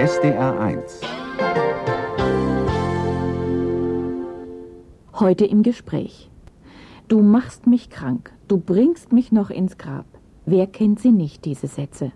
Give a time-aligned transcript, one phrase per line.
[0.00, 1.02] SDR 1
[5.12, 6.30] Heute im Gespräch.
[7.08, 10.06] Du machst mich krank, du bringst mich noch ins Grab.
[10.46, 12.12] Wer kennt sie nicht, diese Sätze?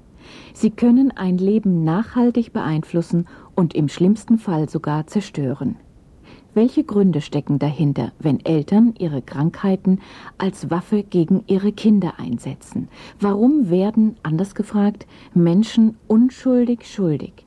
[0.54, 5.76] Sie können ein Leben nachhaltig beeinflussen und im schlimmsten Fall sogar zerstören.
[6.54, 9.98] Welche Gründe stecken dahinter, wenn Eltern ihre Krankheiten
[10.38, 12.88] als Waffe gegen ihre Kinder einsetzen?
[13.20, 17.44] Warum werden, anders gefragt, Menschen unschuldig schuldig?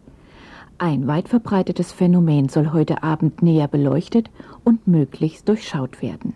[0.80, 4.30] Ein weit verbreitetes Phänomen soll heute Abend näher beleuchtet
[4.64, 6.34] und möglichst durchschaut werden.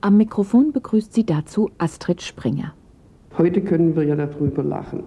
[0.00, 2.72] Am Mikrofon begrüßt sie dazu Astrid Springer.
[3.36, 5.02] Heute können wir ja darüber lachen.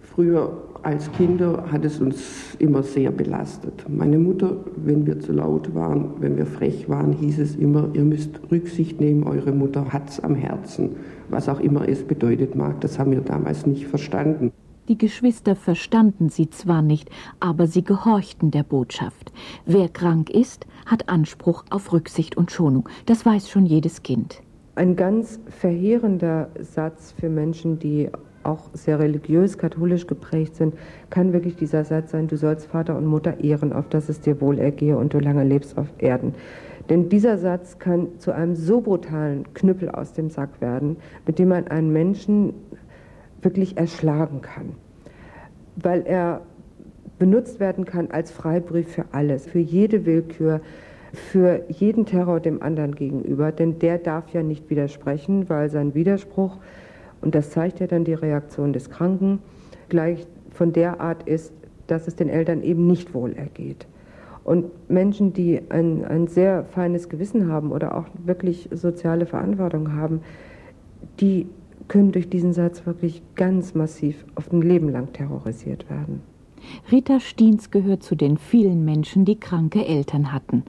[0.00, 0.50] Früher
[0.82, 3.84] als Kinder hat es uns immer sehr belastet.
[3.88, 8.02] Meine Mutter, wenn wir zu laut waren, wenn wir frech waren, hieß es immer, ihr
[8.02, 10.96] müsst Rücksicht nehmen, eure Mutter hat's am Herzen.
[11.28, 14.52] Was auch immer es bedeutet mag, das haben wir damals nicht verstanden.
[14.88, 19.32] Die Geschwister verstanden sie zwar nicht, aber sie gehorchten der Botschaft.
[19.64, 22.88] Wer krank ist, hat Anspruch auf Rücksicht und Schonung.
[23.06, 24.42] Das weiß schon jedes Kind.
[24.74, 28.08] Ein ganz verheerender Satz für Menschen, die
[28.42, 30.74] auch sehr religiös, katholisch geprägt sind,
[31.10, 34.40] kann wirklich dieser Satz sein, du sollst Vater und Mutter ehren, auf dass es dir
[34.40, 36.34] wohl ergehe und du lange lebst auf Erden.
[36.88, 40.96] Denn dieser Satz kann zu einem so brutalen Knüppel aus dem Sack werden,
[41.26, 42.54] mit dem man einen Menschen
[43.42, 44.74] wirklich erschlagen kann.
[45.76, 46.42] Weil er
[47.18, 50.60] benutzt werden kann als Freibrief für alles, für jede Willkür,
[51.12, 53.52] für jeden Terror dem anderen gegenüber.
[53.52, 56.58] Denn der darf ja nicht widersprechen, weil sein Widerspruch
[57.22, 59.38] und das zeigt ja dann die Reaktion des Kranken,
[59.88, 61.52] gleich von der Art ist,
[61.86, 63.86] dass es den Eltern eben nicht wohl ergeht.
[64.44, 70.20] Und Menschen, die ein, ein sehr feines Gewissen haben oder auch wirklich soziale Verantwortung haben,
[71.20, 71.46] die
[71.88, 76.20] können durch diesen Satz wirklich ganz massiv auf ein Leben lang terrorisiert werden.
[76.90, 80.62] Rita Stiens gehört zu den vielen Menschen, die kranke Eltern hatten.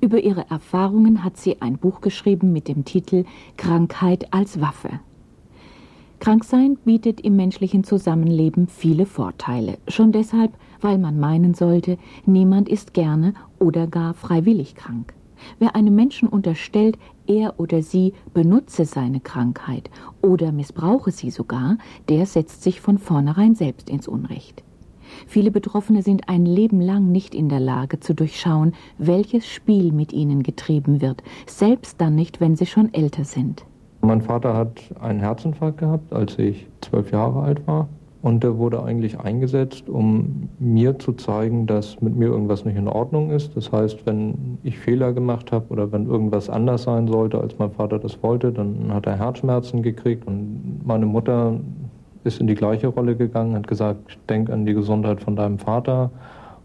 [0.00, 3.24] Über ihre Erfahrungen hat sie ein Buch geschrieben mit dem Titel
[3.56, 5.00] Krankheit als Waffe.
[6.18, 12.94] Kranksein bietet im menschlichen Zusammenleben viele Vorteile, schon deshalb, weil man meinen sollte, niemand ist
[12.94, 15.12] gerne oder gar freiwillig krank.
[15.58, 16.98] Wer einem Menschen unterstellt,
[17.28, 19.90] er oder sie benutze seine Krankheit
[20.22, 21.78] oder missbrauche sie sogar,
[22.08, 24.62] der setzt sich von vornherein selbst ins Unrecht.
[25.26, 30.12] Viele Betroffene sind ein Leben lang nicht in der Lage zu durchschauen, welches Spiel mit
[30.12, 33.64] ihnen getrieben wird, selbst dann nicht, wenn sie schon älter sind.
[34.02, 37.88] Mein Vater hat einen Herzinfarkt gehabt, als ich zwölf Jahre alt war.
[38.26, 42.88] Und der wurde eigentlich eingesetzt, um mir zu zeigen, dass mit mir irgendwas nicht in
[42.88, 43.56] Ordnung ist.
[43.56, 47.70] Das heißt, wenn ich Fehler gemacht habe oder wenn irgendwas anders sein sollte, als mein
[47.70, 50.26] Vater das wollte, dann hat er Herzschmerzen gekriegt.
[50.26, 51.60] Und meine Mutter
[52.24, 56.10] ist in die gleiche Rolle gegangen, hat gesagt, denk an die Gesundheit von deinem Vater.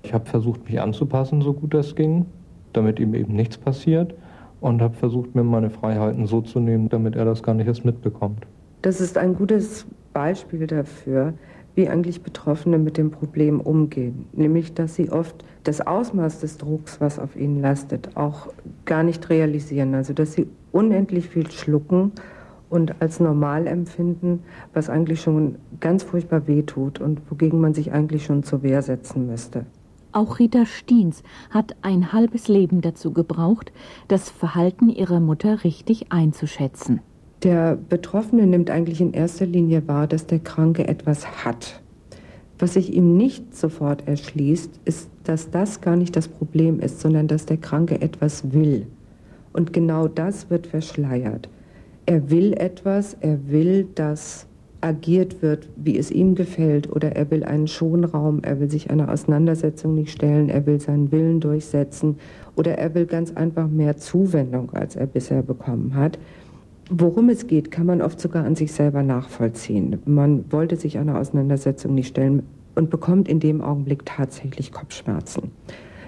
[0.02, 2.26] Ich habe versucht, mich anzupassen, so gut das ging,
[2.74, 4.16] damit ihm eben nichts passiert
[4.62, 7.86] und habe versucht, mir meine Freiheiten so zu nehmen, damit er das gar nicht erst
[7.86, 8.48] mitbekommt.
[8.82, 11.34] Das ist ein gutes Beispiel dafür,
[11.76, 14.26] wie eigentlich Betroffene mit dem Problem umgehen.
[14.34, 18.48] Nämlich, dass sie oft das Ausmaß des Drucks, was auf ihnen lastet, auch
[18.86, 19.94] gar nicht realisieren.
[19.96, 22.12] Also, dass sie unendlich viel schlucken
[22.70, 24.44] und als normal empfinden,
[24.74, 29.28] was eigentlich schon ganz furchtbar wehtut und wogegen man sich eigentlich schon zur Wehr setzen
[29.28, 29.66] müsste.
[30.14, 33.72] Auch Rita Stiens hat ein halbes Leben dazu gebraucht,
[34.08, 37.02] das Verhalten ihrer Mutter richtig einzuschätzen.
[37.44, 41.82] Der Betroffene nimmt eigentlich in erster Linie wahr, dass der Kranke etwas hat.
[42.60, 47.28] Was sich ihm nicht sofort erschließt, ist, dass das gar nicht das Problem ist, sondern
[47.28, 48.86] dass der Kranke etwas will.
[49.54, 51.50] Und genau das wird verschleiert.
[52.06, 54.46] Er will etwas, er will, dass
[54.82, 59.12] agiert wird, wie es ihm gefällt, oder er will einen Schonraum, er will sich einer
[59.12, 62.18] Auseinandersetzung nicht stellen, er will seinen Willen durchsetzen,
[62.56, 66.20] oder er will ganz einfach mehr Zuwendung, als er bisher bekommen hat.
[66.94, 70.00] Worum es geht, kann man oft sogar an sich selber nachvollziehen.
[70.04, 72.44] Man wollte sich einer Auseinandersetzung nicht stellen
[72.76, 75.52] und bekommt in dem Augenblick tatsächlich Kopfschmerzen.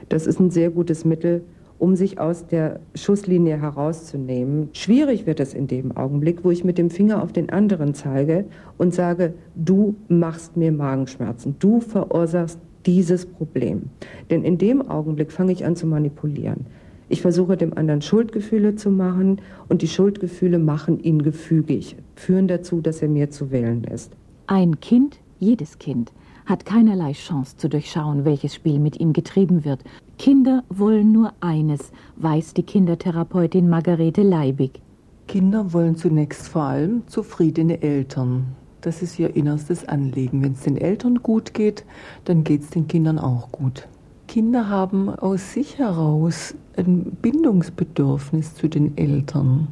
[0.10, 1.46] Das ist ein sehr gutes Mittel,
[1.80, 4.72] um sich aus der Schusslinie herauszunehmen.
[4.74, 8.44] Schwierig wird es in dem Augenblick, wo ich mit dem Finger auf den anderen zeige
[8.78, 13.84] und sage, du machst mir Magenschmerzen, du verursachst dieses Problem.
[14.30, 16.66] Denn in dem Augenblick fange ich an zu manipulieren.
[17.14, 19.40] Ich versuche dem anderen Schuldgefühle zu machen
[19.70, 24.14] und die Schuldgefühle machen ihn gefügig, führen dazu, dass er mir zu wählen ist.
[24.48, 26.12] Ein Kind, jedes Kind,
[26.48, 29.84] hat keinerlei Chance zu durchschauen, welches Spiel mit ihm getrieben wird.
[30.18, 34.82] Kinder wollen nur eines, weiß die Kindertherapeutin Margarete Leibig.
[35.28, 38.56] Kinder wollen zunächst vor allem zufriedene Eltern.
[38.82, 40.42] Das ist ihr innerstes Anliegen.
[40.42, 41.86] Wenn es den Eltern gut geht,
[42.26, 43.88] dann geht es den Kindern auch gut.
[44.28, 49.68] Kinder haben aus sich heraus ein Bindungsbedürfnis zu den Eltern.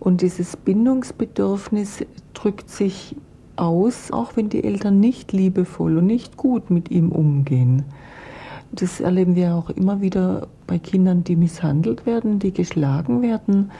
[0.00, 2.04] Und dieses Bindungsbedürfnis
[2.34, 3.16] drückt sich
[3.56, 7.84] aus, auch wenn die Eltern nicht liebevoll und nicht gut mit ihm umgehen.
[8.72, 13.70] Das erleben wir auch immer wieder bei Kindern, die misshandelt werden, die geschlagen werden,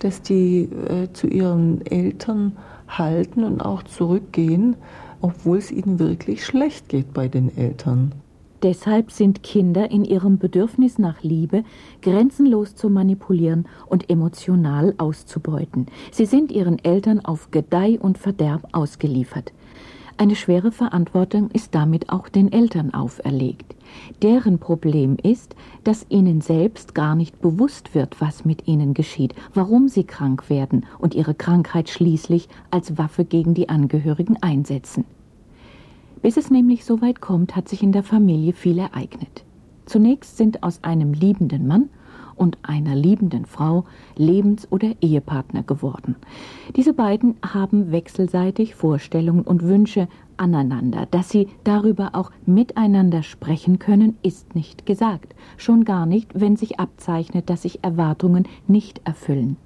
[0.00, 2.56] dass die äh, zu ihren Eltern
[2.88, 4.74] halten und auch zurückgehen,
[5.20, 8.12] obwohl es ihnen wirklich schlecht geht bei den Eltern.
[8.62, 11.64] Deshalb sind Kinder in ihrem Bedürfnis nach Liebe
[12.02, 15.86] grenzenlos zu manipulieren und emotional auszubeuten.
[16.10, 19.52] Sie sind ihren Eltern auf Gedeih und Verderb ausgeliefert.
[20.18, 23.74] Eine schwere Verantwortung ist damit auch den Eltern auferlegt.
[24.20, 29.88] Deren Problem ist, dass ihnen selbst gar nicht bewusst wird, was mit ihnen geschieht, warum
[29.88, 35.06] sie krank werden und ihre Krankheit schließlich als Waffe gegen die Angehörigen einsetzen.
[36.22, 39.44] Bis es nämlich so weit kommt, hat sich in der Familie viel ereignet.
[39.86, 41.88] Zunächst sind aus einem liebenden Mann
[42.36, 43.84] und einer liebenden Frau
[44.16, 46.16] Lebens- oder Ehepartner geworden.
[46.76, 51.06] Diese beiden haben wechselseitig Vorstellungen und Wünsche aneinander.
[51.10, 55.34] Dass sie darüber auch miteinander sprechen können, ist nicht gesagt.
[55.58, 59.56] Schon gar nicht, wenn sich abzeichnet, dass sich Erwartungen nicht erfüllen.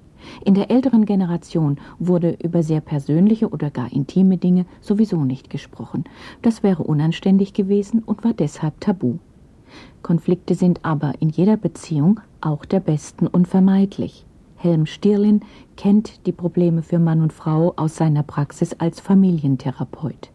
[0.43, 6.05] In der älteren Generation wurde über sehr persönliche oder gar intime Dinge sowieso nicht gesprochen.
[6.41, 9.17] Das wäre unanständig gewesen und war deshalb tabu.
[10.01, 14.25] Konflikte sind aber in jeder Beziehung auch der besten unvermeidlich.
[14.55, 15.41] Helm Stirlin
[15.77, 20.31] kennt die Probleme für Mann und Frau aus seiner Praxis als Familientherapeut.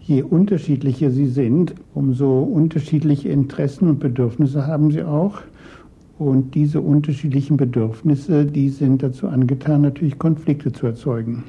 [0.00, 5.42] Je unterschiedlicher sie sind, umso unterschiedliche Interessen und Bedürfnisse haben sie auch.
[6.20, 11.44] Und diese unterschiedlichen Bedürfnisse, die sind dazu angetan, natürlich Konflikte zu erzeugen.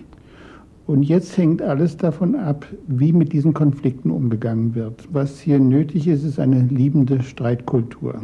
[0.87, 5.09] Und jetzt hängt alles davon ab, wie mit diesen Konflikten umgegangen wird.
[5.11, 8.21] Was hier nötig ist, ist eine liebende Streitkultur.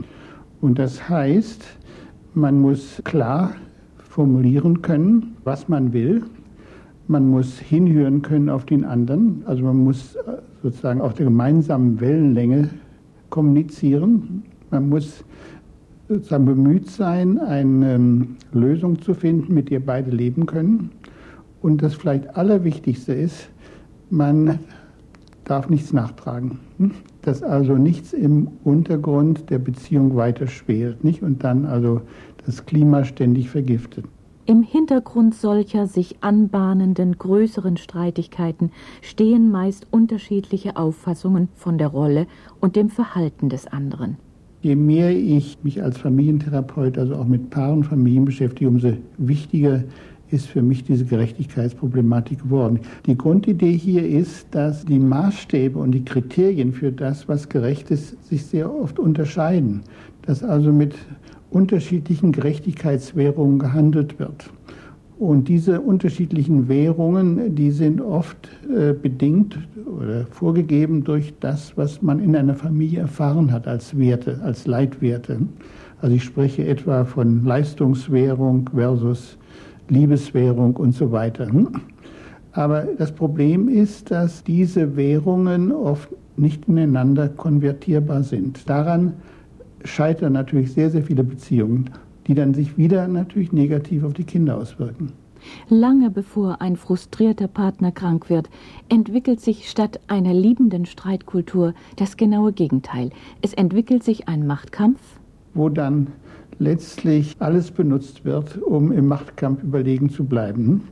[0.62, 1.66] Und das heißt,
[2.34, 3.52] man muss klar
[3.98, 6.24] formulieren können, was man will.
[7.10, 9.44] Man muss hinhören können auf den anderen.
[9.48, 12.70] Also man muss äh, sozusagen auf der gemeinsamen Wellenlänge
[13.32, 14.44] kommunizieren.
[14.72, 15.26] Man muss
[16.08, 20.92] sozusagen bemüht sein, eine ähm, Lösung zu finden, mit der beide leben können.
[21.62, 23.50] Und das vielleicht Allerwichtigste ist,
[24.10, 24.60] man
[25.44, 26.60] darf nichts nachtragen.
[26.78, 26.92] Hm?
[27.22, 31.24] Dass also nichts im Untergrund der Beziehung weiter schwelt, nicht?
[31.24, 32.02] Und dann also
[32.46, 34.06] das Klima ständig vergiftet.
[34.46, 38.72] Im Hintergrund solcher sich anbahnenden größeren Streitigkeiten
[39.02, 42.28] stehen meist unterschiedliche Auffassungen von der Rolle
[42.62, 44.16] und dem Verhalten des anderen.
[44.62, 49.84] Je mehr ich mich als Familientherapeut, also auch mit Paaren, Familien beschäftige, umso wichtiger
[50.30, 52.80] ist für mich diese Gerechtigkeitsproblematik geworden.
[53.06, 58.28] Die Grundidee hier ist, dass die Maßstäbe und die Kriterien für das, was gerecht ist,
[58.28, 59.82] sich sehr oft unterscheiden.
[60.24, 60.96] Dass also mit
[61.50, 64.52] unterschiedlichen Gerechtigkeitswährungen gehandelt wird.
[65.20, 72.20] Und diese unterschiedlichen Währungen, die sind oft äh, bedingt oder vorgegeben durch das, was man
[72.20, 75.40] in einer Familie erfahren hat als Werte, als Leitwerte.
[76.02, 79.40] Also ich spreche etwa von Leistungswährung versus
[79.90, 81.48] Liebeswährung und so weiter.
[82.52, 88.70] Aber das Problem ist, dass diese Währungen oft nicht ineinander konvertierbar sind.
[88.70, 89.14] Daran
[89.84, 91.90] scheitern natürlich sehr, sehr viele Beziehungen,
[92.28, 95.12] die dann sich wieder natürlich negativ auf die Kinder auswirken.
[95.70, 98.50] Lange bevor ein frustrierter Partner krank wird,
[98.90, 103.12] entwickelt sich statt einer liebenden Streitkultur das genaue Gegenteil.
[103.42, 105.00] Es entwickelt sich ein Machtkampf,
[105.54, 106.08] wo dann
[106.60, 110.88] letztlich alles benutzt wird, um im Machtkampf überlegen zu bleiben.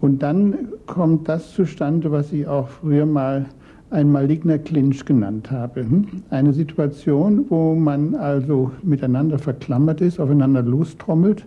[0.00, 3.46] Und dann kommt das zustande, was ich auch früher mal
[3.90, 5.86] ein maligner Clinch genannt habe.
[6.30, 11.44] Eine Situation, wo man also miteinander verklammert ist, aufeinander lostrommelt,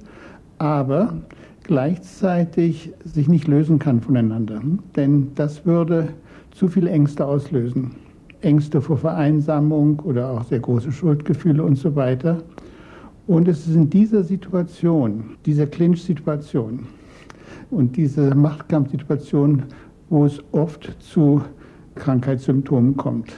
[0.58, 1.17] aber
[1.63, 4.62] gleichzeitig sich nicht lösen kann voneinander.
[4.96, 6.10] Denn das würde
[6.51, 7.91] zu viele Ängste auslösen.
[8.41, 12.38] Ängste vor Vereinsamung oder auch sehr große Schuldgefühle und so weiter.
[13.27, 16.88] Und es ist in dieser Situation, dieser Clinch-Situation
[17.69, 19.63] und dieser Machtkampfsituation,
[20.10, 21.41] wo es oft zu
[21.99, 23.31] Krankheitssymptomen kommt.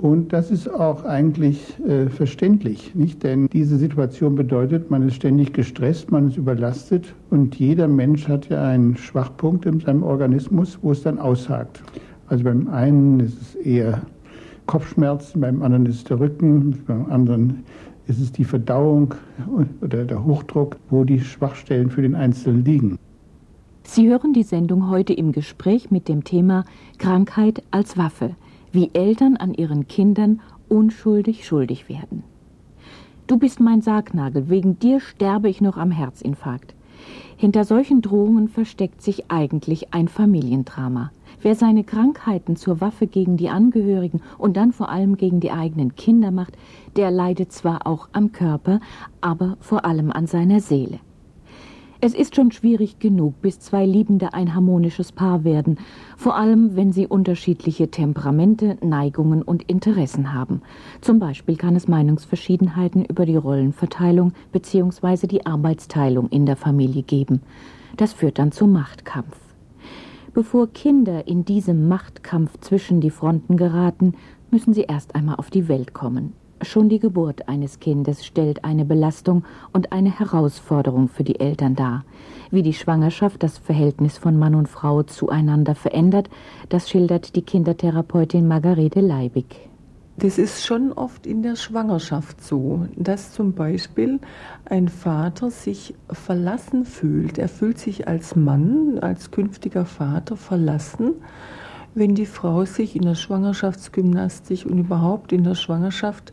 [0.00, 3.22] Und das ist auch eigentlich äh, verständlich, nicht?
[3.22, 8.48] Denn diese Situation bedeutet, man ist ständig gestresst, man ist überlastet und jeder Mensch hat
[8.48, 11.82] ja einen Schwachpunkt in seinem Organismus, wo es dann aushakt.
[12.28, 14.00] Also beim einen ist es eher
[14.64, 17.64] Kopfschmerzen, beim anderen ist es der Rücken, beim anderen
[18.06, 19.14] ist es die Verdauung
[19.82, 22.98] oder der Hochdruck, wo die Schwachstellen für den Einzelnen liegen.
[23.92, 26.64] Sie hören die Sendung heute im Gespräch mit dem Thema
[26.98, 28.36] Krankheit als Waffe,
[28.70, 32.22] wie Eltern an ihren Kindern unschuldig schuldig werden.
[33.26, 36.72] Du bist mein Sargnagel, wegen dir sterbe ich noch am Herzinfarkt.
[37.36, 41.10] Hinter solchen Drohungen versteckt sich eigentlich ein Familiendrama.
[41.42, 45.96] Wer seine Krankheiten zur Waffe gegen die Angehörigen und dann vor allem gegen die eigenen
[45.96, 46.56] Kinder macht,
[46.94, 48.78] der leidet zwar auch am Körper,
[49.20, 51.00] aber vor allem an seiner Seele.
[52.02, 55.78] Es ist schon schwierig genug, bis zwei Liebende ein harmonisches Paar werden,
[56.16, 60.62] vor allem wenn sie unterschiedliche Temperamente, Neigungen und Interessen haben.
[61.02, 65.26] Zum Beispiel kann es Meinungsverschiedenheiten über die Rollenverteilung bzw.
[65.26, 67.42] die Arbeitsteilung in der Familie geben.
[67.98, 69.36] Das führt dann zu Machtkampf.
[70.32, 74.14] Bevor Kinder in diesem Machtkampf zwischen die Fronten geraten,
[74.50, 76.32] müssen sie erst einmal auf die Welt kommen.
[76.62, 82.04] Schon die Geburt eines Kindes stellt eine Belastung und eine Herausforderung für die Eltern dar.
[82.50, 86.28] Wie die Schwangerschaft das Verhältnis von Mann und Frau zueinander verändert,
[86.68, 89.70] das schildert die Kindertherapeutin Margarete Leibig.
[90.18, 94.20] Das ist schon oft in der Schwangerschaft so, dass zum Beispiel
[94.66, 97.38] ein Vater sich verlassen fühlt.
[97.38, 101.14] Er fühlt sich als Mann, als künftiger Vater verlassen,
[102.00, 106.32] wenn die Frau sich in der Schwangerschaftsgymnastik und überhaupt in der Schwangerschaft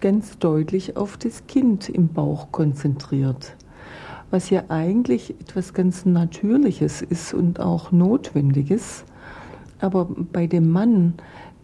[0.00, 3.54] ganz deutlich auf das Kind im Bauch konzentriert.
[4.32, 9.04] Was ja eigentlich etwas ganz Natürliches ist und auch Notwendiges.
[9.80, 11.14] Aber bei dem Mann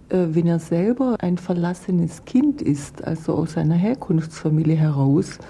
[0.09, 5.41] äh, wenn er selber ein verlassenes Kind ist, also aus seiner Herkunftsfamilie heraus,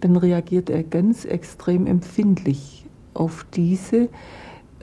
[0.00, 4.08] dann reagiert er ganz extrem empfindlich auf diese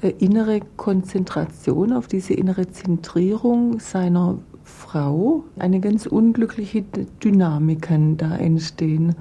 [0.10, 5.44] innere Konzentration, auf diese innere Zentrierung seiner Frau.
[5.58, 6.84] Eine ganz unglückliche
[7.24, 9.16] Dynamik da entstehen.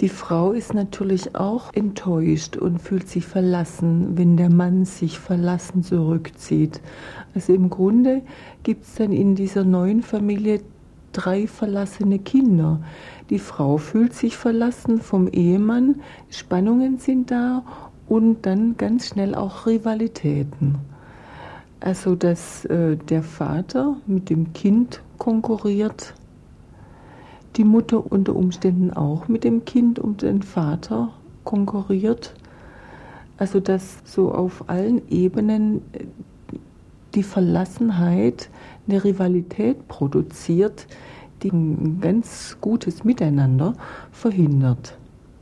[0.00, 5.82] Die Frau ist natürlich auch enttäuscht und fühlt sich verlassen, wenn der Mann sich verlassen
[5.82, 6.80] zurückzieht.
[7.34, 8.22] Also im Grunde
[8.62, 10.62] gibt es dann in dieser neuen Familie
[11.12, 12.80] drei verlassene Kinder.
[13.28, 15.96] Die Frau fühlt sich verlassen vom Ehemann,
[16.30, 17.62] Spannungen sind da
[18.10, 20.74] und dann ganz schnell auch Rivalitäten.
[21.78, 26.12] Also dass äh, der Vater mit dem Kind konkurriert
[27.56, 31.12] die Mutter unter Umständen auch mit dem Kind um den Vater
[31.44, 32.34] konkurriert.
[33.38, 36.04] Also dass so auf allen Ebenen äh,
[37.14, 38.50] die Verlassenheit
[38.88, 40.88] eine Rivalität produziert,
[41.44, 43.74] die ein ganz gutes Miteinander
[44.10, 44.99] verhindert.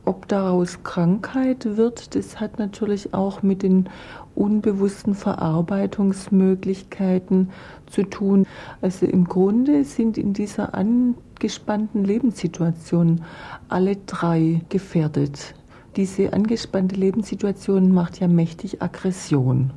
[0.09, 3.87] Ob daraus Krankheit wird, das hat natürlich auch mit den
[4.33, 7.51] unbewussten Verarbeitungsmöglichkeiten
[7.85, 8.47] zu tun.
[8.81, 13.21] Also im Grunde sind in dieser angespannten Lebenssituation
[13.67, 15.53] alle drei gefährdet.
[15.95, 19.69] Diese angespannte Lebenssituation macht ja mächtig Aggression.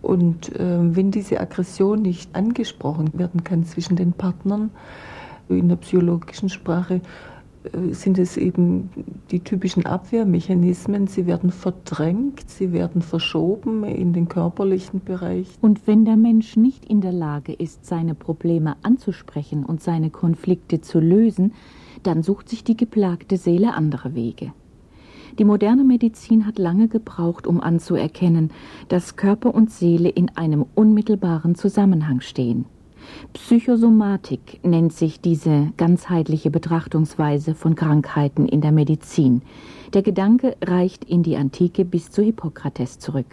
[0.00, 4.70] Und äh, wenn diese Aggression nicht angesprochen werden kann zwischen den Partnern,
[5.50, 7.02] in der psychologischen Sprache
[7.92, 8.90] sind es eben
[9.30, 11.06] die typischen Abwehrmechanismen.
[11.06, 15.48] Sie werden verdrängt, sie werden verschoben in den körperlichen Bereich.
[15.60, 20.80] Und wenn der Mensch nicht in der Lage ist, seine Probleme anzusprechen und seine Konflikte
[20.80, 21.52] zu lösen,
[22.02, 24.52] dann sucht sich die geplagte Seele andere Wege.
[25.38, 28.50] Die moderne Medizin hat lange gebraucht, um anzuerkennen,
[28.88, 32.66] dass Körper und Seele in einem unmittelbaren Zusammenhang stehen.
[33.32, 39.42] Psychosomatik nennt sich diese ganzheitliche Betrachtungsweise von Krankheiten in der Medizin.
[39.94, 43.26] Der Gedanke reicht in die Antike bis zu Hippokrates zurück.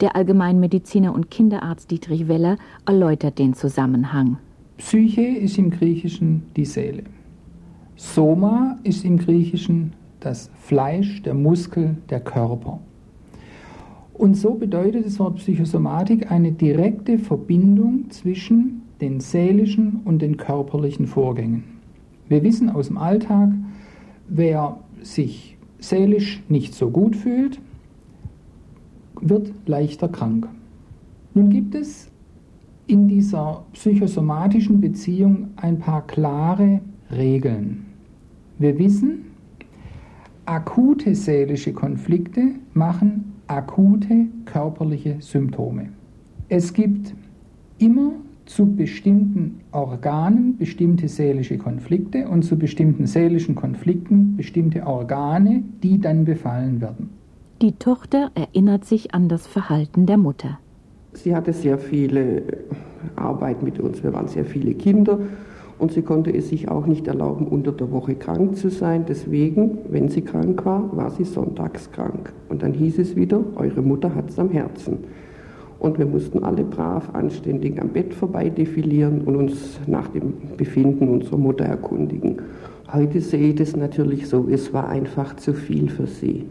[0.00, 4.38] Der Allgemeinmediziner und Kinderarzt Dietrich Weller erläutert den Zusammenhang.
[4.76, 7.04] Psyche ist im Griechischen die Seele.
[7.96, 12.80] Soma ist im Griechischen das Fleisch, der Muskel, der Körper.
[14.14, 21.06] Und so bedeutet das Wort Psychosomatik eine direkte Verbindung zwischen den seelischen und den körperlichen
[21.06, 21.64] Vorgängen.
[22.28, 23.50] Wir wissen aus dem Alltag,
[24.28, 27.60] wer sich seelisch nicht so gut fühlt,
[29.20, 30.48] wird leichter krank.
[31.34, 32.10] Nun gibt es
[32.86, 37.86] in dieser psychosomatischen Beziehung ein paar klare Regeln.
[38.58, 39.26] Wir wissen,
[40.44, 45.90] akute seelische Konflikte machen akute körperliche Symptome.
[46.48, 47.14] Es gibt
[47.78, 48.12] immer
[48.46, 56.24] zu bestimmten Organen bestimmte seelische Konflikte und zu bestimmten seelischen Konflikten bestimmte Organe, die dann
[56.24, 57.10] befallen werden.
[57.62, 60.58] Die Tochter erinnert sich an das Verhalten der Mutter.
[61.14, 62.42] Sie hatte sehr viele
[63.16, 65.18] Arbeit mit uns, wir waren sehr viele Kinder
[65.78, 69.04] Und sie konnte es sich auch nicht erlauben, unter der Woche krank zu sein.
[69.08, 72.32] Deswegen, wenn sie krank war, war sie sonntags krank.
[72.48, 74.98] Und dann hieß es wieder, eure Mutter hat es am Herzen.
[75.78, 81.08] Und wir mussten alle brav, anständig am Bett vorbei defilieren und uns nach dem Befinden
[81.08, 82.36] unserer Mutter erkundigen.
[82.92, 86.44] Heute sehe ich das natürlich so, es war einfach zu viel für sie.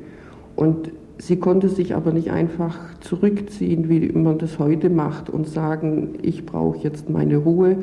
[0.55, 6.15] Und sie konnte sich aber nicht einfach zurückziehen, wie man das heute macht, und sagen,
[6.21, 7.77] ich brauche jetzt meine Ruhe,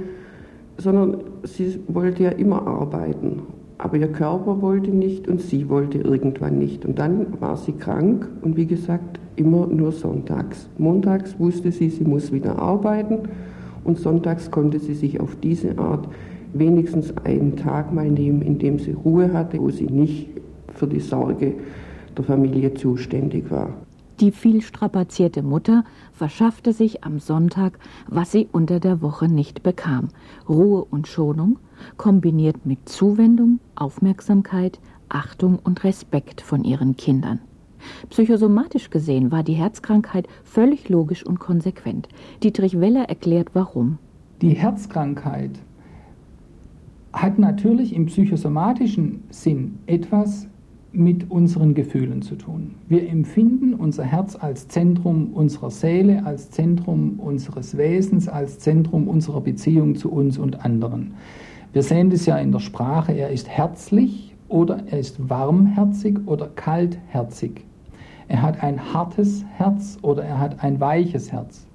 [0.76, 3.42] sondern sie wollte ja immer arbeiten.
[3.82, 6.84] Aber ihr Körper wollte nicht und sie wollte irgendwann nicht.
[6.84, 10.68] Und dann war sie krank und wie gesagt, immer nur sonntags.
[10.76, 13.20] Montags wusste sie, sie muss wieder arbeiten
[13.82, 16.08] und sonntags konnte sie sich auf diese Art
[16.52, 20.28] wenigstens einen Tag mal nehmen, in dem sie Ruhe hatte, wo sie nicht
[20.74, 21.54] für die Sorge
[22.18, 23.70] der Familie zuständig war.
[24.20, 30.08] Die viel strapazierte Mutter verschaffte sich am Sonntag, was sie unter der Woche nicht bekam.
[30.46, 31.58] Ruhe und Schonung,
[31.96, 37.40] kombiniert mit Zuwendung, Aufmerksamkeit, Achtung und Respekt von ihren Kindern.
[38.10, 42.06] Psychosomatisch gesehen war die Herzkrankheit völlig logisch und konsequent.
[42.42, 43.96] Dietrich Weller erklärt warum.
[44.42, 45.52] Die Herzkrankheit
[47.14, 50.46] hat natürlich im psychosomatischen Sinn etwas
[50.92, 52.74] mit unseren Gefühlen zu tun.
[52.88, 59.40] Wir empfinden unser Herz als Zentrum unserer Seele, als Zentrum unseres Wesens, als Zentrum unserer
[59.40, 61.14] Beziehung zu uns und anderen.
[61.72, 66.48] Wir sehen das ja in der Sprache, er ist herzlich oder er ist warmherzig oder
[66.48, 67.64] kaltherzig.
[68.26, 71.66] Er hat ein hartes Herz oder er hat ein weiches Herz.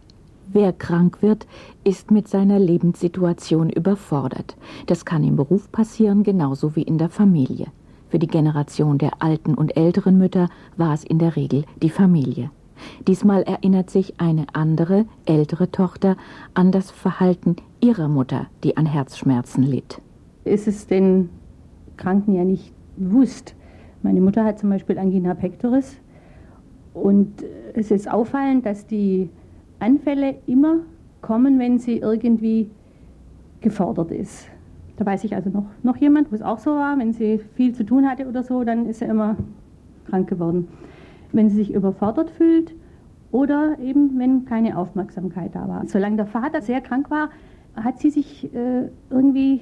[0.51, 1.48] Wer krank wird,
[1.84, 4.55] ist mit seiner Lebenssituation überfordert.
[4.86, 7.67] Das kann im Beruf passieren, genauso wie in der Familie.
[8.15, 12.50] Für die Generation der alten und älteren Mütter war es in der Regel die Familie.
[13.05, 16.15] Diesmal erinnert sich eine andere, ältere Tochter
[16.53, 20.01] an das Verhalten ihrer Mutter, die an Herzschmerzen litt.
[20.45, 21.27] Ist es den
[21.98, 23.53] Kranken ja nicht bewusst.
[24.01, 25.98] Meine Mutter hat zum Beispiel Angina pectoris
[26.93, 27.43] und
[27.74, 29.29] es ist auffallend, dass die
[29.79, 30.77] Anfälle immer
[31.19, 32.69] kommen, wenn sie irgendwie
[33.60, 34.48] gefordert ist.
[34.97, 37.73] Da weiß ich also noch, noch jemand, wo es auch so war, wenn sie viel
[37.73, 39.35] zu tun hatte oder so, dann ist sie immer
[40.05, 40.69] krank geworden.
[41.31, 42.73] Wenn sie sich überfordert fühlt
[43.31, 45.86] oder eben wenn keine Aufmerksamkeit da war.
[45.88, 47.29] Solange der Vater sehr krank war,
[47.75, 49.62] hat sie sich äh, irgendwie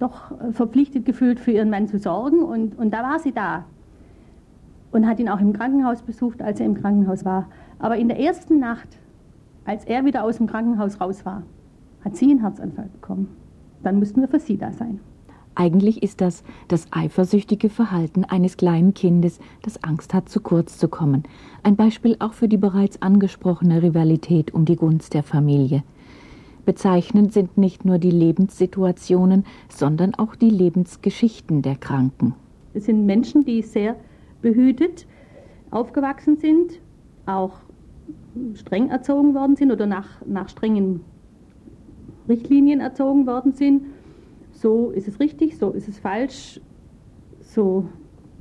[0.00, 3.66] doch verpflichtet gefühlt, für ihren Mann zu sorgen und, und da war sie da.
[4.90, 7.48] Und hat ihn auch im Krankenhaus besucht, als er im Krankenhaus war.
[7.78, 8.88] Aber in der ersten Nacht,
[9.64, 11.44] als er wieder aus dem Krankenhaus raus war,
[12.04, 13.41] hat sie einen Herzanfall bekommen
[13.82, 15.00] dann müssten wir für sie da sein.
[15.54, 20.88] Eigentlich ist das das eifersüchtige Verhalten eines kleinen Kindes, das Angst hat, zu kurz zu
[20.88, 21.24] kommen.
[21.62, 25.82] Ein Beispiel auch für die bereits angesprochene Rivalität um die Gunst der Familie.
[26.64, 32.34] Bezeichnend sind nicht nur die Lebenssituationen, sondern auch die Lebensgeschichten der Kranken.
[32.72, 33.96] Es sind Menschen, die sehr
[34.40, 35.06] behütet
[35.70, 36.80] aufgewachsen sind,
[37.26, 37.52] auch
[38.54, 41.00] streng erzogen worden sind oder nach, nach strengen
[42.28, 43.84] Richtlinien erzogen worden sind.
[44.52, 46.60] So ist es richtig, so ist es falsch.
[47.40, 47.86] So,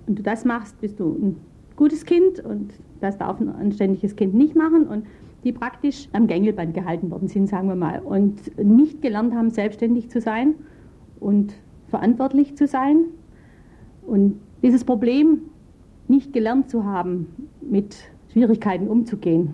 [0.08, 1.38] und du das machst, bist du ein
[1.76, 5.06] gutes Kind und das darf ein anständiges Kind nicht machen und
[5.44, 10.10] die praktisch am Gängelband gehalten worden sind, sagen wir mal, und nicht gelernt haben, selbstständig
[10.10, 10.54] zu sein
[11.20, 11.54] und
[11.88, 13.06] verantwortlich zu sein.
[14.06, 15.42] Und dieses Problem
[16.08, 17.28] nicht gelernt zu haben,
[17.62, 17.96] mit
[18.32, 19.54] Schwierigkeiten umzugehen,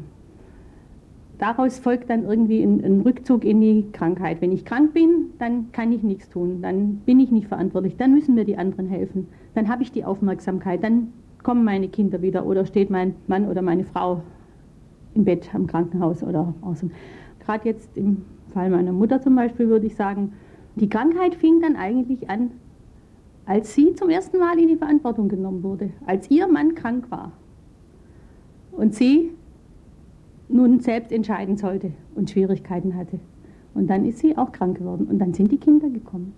[1.38, 4.41] daraus folgt dann irgendwie ein, ein, Rückzug in die Krankheit.
[4.41, 8.13] Wenn ich krank bin, dann kann ich nichts tun, dann bin ich nicht verantwortlich, dann
[8.13, 12.45] müssen mir die anderen helfen, dann habe ich die Aufmerksamkeit, dann kommen meine Kinder wieder
[12.45, 14.21] oder steht mein Mann oder meine Frau
[15.13, 16.91] im Bett am Krankenhaus oder außen.
[17.39, 20.34] Gerade jetzt im Fall meiner Mutter zum Beispiel würde ich sagen,
[20.76, 22.52] die Krankheit fing dann eigentlich an,
[23.45, 27.32] als sie zum ersten Mal in die Verantwortung genommen wurde, als ihr Mann krank war.
[28.73, 29.32] Und sie
[30.50, 33.20] nun selbst entscheiden sollte und Schwierigkeiten hatte.
[33.74, 36.34] Und dann ist sie auch krank geworden und dann sind die Kinder gekommen.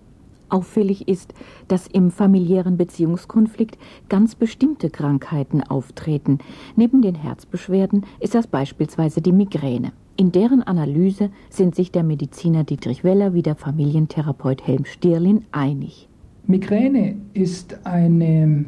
[0.50, 1.32] Auffällig ist,
[1.68, 6.38] dass im familiären Beziehungskonflikt ganz bestimmte Krankheiten auftreten.
[6.76, 9.92] Neben den Herzbeschwerden ist das beispielsweise die Migräne.
[10.16, 16.08] In deren Analyse sind sich der Mediziner Dietrich Weller wie der Familientherapeut Helm Stirlin einig.
[16.46, 18.66] Migräne ist eine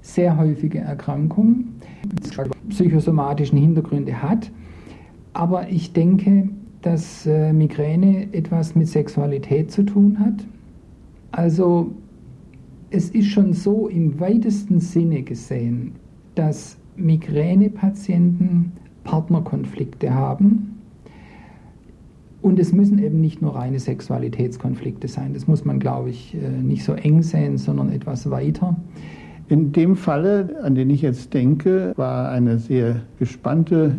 [0.00, 1.67] sehr häufige Erkrankung,
[2.68, 4.50] psychosomatischen Hintergründe hat.
[5.32, 6.48] Aber ich denke,
[6.82, 10.44] dass äh, Migräne etwas mit Sexualität zu tun hat.
[11.32, 11.92] Also
[12.90, 15.92] es ist schon so im weitesten Sinne gesehen,
[16.34, 18.72] dass Migränepatienten
[19.04, 20.74] Partnerkonflikte haben.
[22.40, 25.34] Und es müssen eben nicht nur reine Sexualitätskonflikte sein.
[25.34, 28.76] Das muss man, glaube ich, äh, nicht so eng sehen, sondern etwas weiter.
[29.48, 33.94] In dem Falle, an den ich jetzt denke, war eine sehr gespannte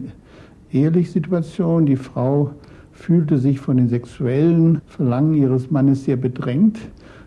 [0.71, 1.87] eheliche Situation.
[1.87, 2.51] Die Frau
[2.91, 6.77] fühlte sich von den sexuellen Verlangen ihres Mannes sehr bedrängt.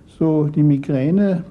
[0.07, 1.43] So die Migräne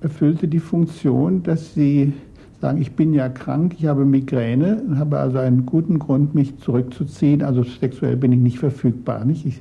[0.00, 2.14] erfüllte die Funktion, dass sie
[2.62, 7.42] sagen, ich bin ja krank, ich habe Migräne, habe also einen guten Grund, mich zurückzuziehen.
[7.42, 9.26] Also sexuell bin ich nicht verfügbar.
[9.26, 9.44] Nicht?
[9.44, 9.60] Ich,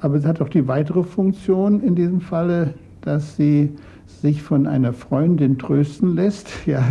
[0.00, 2.74] aber es hat auch die weitere Funktion in diesem Falle,
[3.06, 3.72] dass sie
[4.06, 6.82] sich von einer Freundin trösten lässt, ja,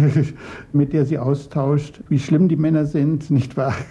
[0.74, 3.76] mit der sie austauscht, wie schlimm die Männer sind, nicht wahr?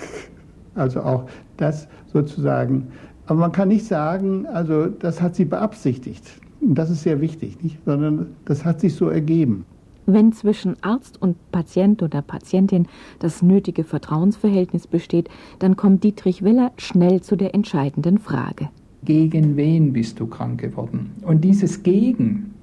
[0.76, 2.88] Also auch das sozusagen.
[3.26, 6.24] Aber man kann nicht sagen, also das hat sie beabsichtigt.
[6.60, 7.78] Das ist sehr wichtig, nicht?
[7.84, 9.66] sondern das hat sich so ergeben.
[10.06, 12.88] Wenn zwischen Arzt und Patient oder Patientin
[13.20, 15.28] das nötige Vertrauensverhältnis besteht,
[15.60, 18.68] dann kommt Dietrich Weller schnell zu der entscheidenden Frage.
[19.04, 21.12] Gegen wen bist du krank geworden?
[21.22, 22.54] Und dieses Gegen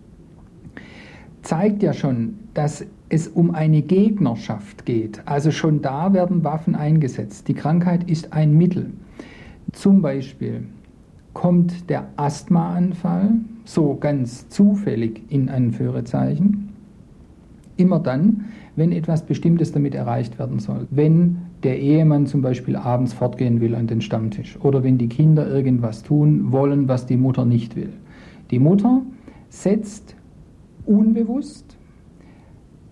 [1.42, 5.22] zeigt ja schon, dass es um eine Gegnerschaft geht.
[5.26, 7.48] Also schon da werden Waffen eingesetzt.
[7.48, 8.92] Die Krankheit ist ein Mittel.
[9.74, 10.64] Zum Beispiel
[11.34, 13.32] kommt der Asthmaanfall,
[13.66, 16.70] so ganz zufällig in Anführungszeichen,
[17.78, 20.88] immer dann, wenn etwas Bestimmtes damit erreicht werden soll.
[20.90, 25.48] Wenn der Ehemann zum Beispiel abends fortgehen will an den Stammtisch oder wenn die Kinder
[25.48, 27.94] irgendwas tun wollen, was die Mutter nicht will.
[28.50, 29.02] Die Mutter
[29.50, 30.16] setzt
[30.86, 31.78] unbewusst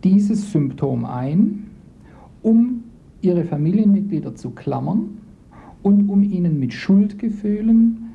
[0.04, 1.68] dieses Symptom ein,
[2.42, 2.84] um
[3.22, 5.18] ihre Familienmitglieder zu klammern
[5.84, 8.10] und um ihnen mit Schuldgefühlen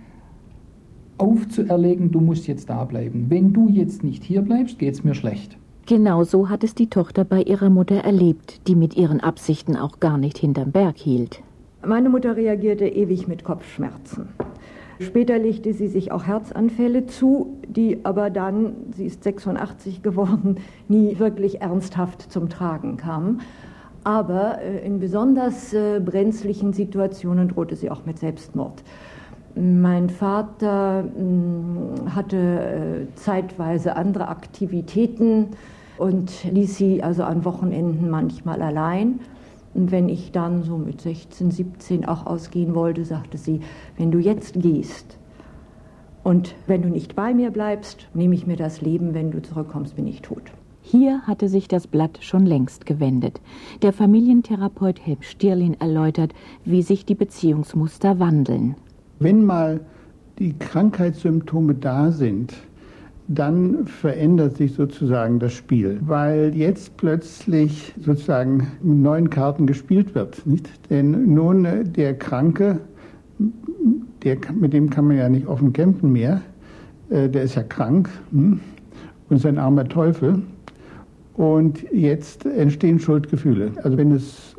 [1.18, 3.26] aufzuerlegen, du musst jetzt da bleiben.
[3.28, 5.56] Wenn du jetzt nicht hier bleibst, geht es mir schlecht.
[5.86, 10.00] Genau so hat es die Tochter bei ihrer Mutter erlebt, die mit ihren Absichten auch
[10.00, 11.42] gar nicht hinterm Berg hielt.
[11.84, 14.28] Meine Mutter reagierte ewig mit Kopfschmerzen.
[14.98, 20.56] Später legte sie sich auch Herzanfälle zu, die aber dann, sie ist 86 geworden,
[20.88, 23.42] nie wirklich ernsthaft zum Tragen kamen.
[24.04, 28.82] Aber äh, in besonders äh, brenzlichen Situationen drohte sie auch mit Selbstmord.
[29.54, 35.48] Mein Vater hm, hatte äh, zeitweise andere Aktivitäten
[35.98, 39.20] und ließ sie also an Wochenenden manchmal allein.
[39.74, 43.60] Und wenn ich dann so mit 16, 17 auch ausgehen wollte, sagte sie,
[43.96, 45.18] wenn du jetzt gehst
[46.22, 49.96] und wenn du nicht bei mir bleibst, nehme ich mir das Leben, wenn du zurückkommst,
[49.96, 50.42] bin ich tot.
[50.80, 53.40] Hier hatte sich das Blatt schon längst gewendet.
[53.82, 56.32] Der Familientherapeut Helm Stirlin erläutert,
[56.64, 58.74] wie sich die Beziehungsmuster wandeln.
[59.18, 59.80] Wenn mal
[60.38, 62.54] die Krankheitssymptome da sind,
[63.28, 70.46] dann verändert sich sozusagen das Spiel, weil jetzt plötzlich sozusagen mit neuen Karten gespielt wird.
[70.46, 70.68] Nicht?
[70.90, 72.80] Denn nun äh, der Kranke,
[74.22, 76.42] der, mit dem kann man ja nicht offen campen mehr,
[77.08, 78.60] äh, der ist ja krank hm?
[79.28, 80.42] und ist ein armer Teufel.
[81.34, 83.72] Und jetzt entstehen Schuldgefühle.
[83.82, 84.54] Also wenn es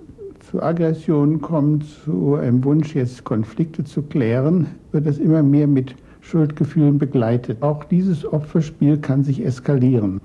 [0.51, 5.95] zu Aggressionen kommt, zu einem Wunsch, jetzt Konflikte zu klären, wird das immer mehr mit
[6.25, 7.61] Schuldgefühlen begleitet.
[7.61, 10.21] Auch dieses Opferspiel kann sich eskalieren.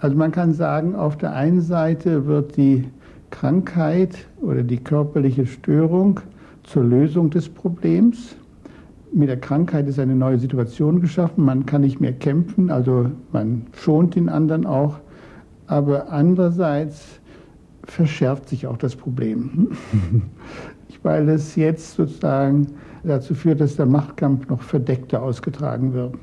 [0.00, 2.84] Also man kann sagen, auf der einen Seite wird die
[3.30, 6.20] Krankheit oder die körperliche Störung
[6.62, 8.36] zur Lösung des Problems.
[9.12, 11.44] Mit der Krankheit ist eine neue Situation geschaffen.
[11.44, 14.98] Man kann nicht mehr kämpfen, also man schont den anderen auch.
[15.66, 17.20] Aber andererseits
[17.84, 19.72] verschärft sich auch das Problem,
[21.02, 22.66] weil es jetzt sozusagen
[23.04, 26.14] dazu führt, dass der Machtkampf noch verdeckter ausgetragen wird.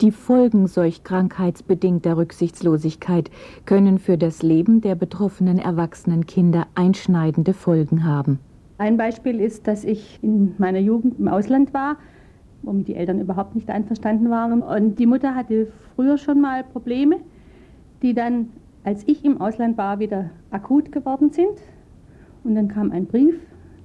[0.00, 3.30] Die Folgen solch krankheitsbedingter Rücksichtslosigkeit
[3.66, 8.38] können für das Leben der betroffenen erwachsenen Kinder einschneidende Folgen haben.
[8.78, 11.96] Ein Beispiel ist, dass ich in meiner Jugend im Ausland war,
[12.62, 14.62] womit die Eltern überhaupt nicht einverstanden waren.
[14.62, 17.16] Und die Mutter hatte früher schon mal Probleme,
[18.02, 18.50] die dann,
[18.84, 21.58] als ich im Ausland war, wieder akut geworden sind.
[22.44, 23.34] Und dann kam ein Brief,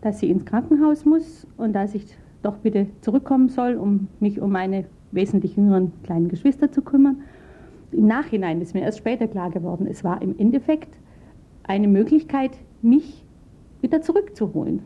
[0.01, 2.05] dass sie ins Krankenhaus muss und dass ich
[2.43, 7.21] doch bitte zurückkommen soll, um mich um meine wesentlich jüngeren kleinen Geschwister zu kümmern.
[7.91, 10.95] Im Nachhinein ist mir erst später klar geworden, es war im Endeffekt
[11.63, 12.51] eine Möglichkeit,
[12.81, 13.23] mich
[13.81, 14.81] wieder zurückzuholen.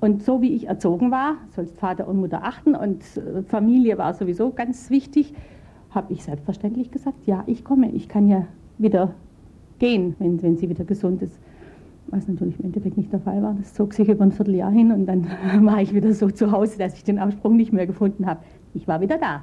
[0.00, 4.14] Und so wie ich erzogen war, sollst Vater und Mutter achten und äh, Familie war
[4.14, 5.34] sowieso ganz wichtig,
[5.90, 8.46] habe ich selbstverständlich gesagt, ja, ich komme, ich kann ja
[8.78, 9.14] wieder
[9.78, 11.38] gehen, wenn, wenn sie wieder gesund ist
[12.08, 13.54] was natürlich im Endeffekt nicht der Fall war.
[13.54, 15.26] Das zog sich über ein Vierteljahr hin und dann
[15.60, 18.40] war ich wieder so zu Hause, dass ich den Absprung nicht mehr gefunden habe.
[18.74, 19.40] Ich war wieder da.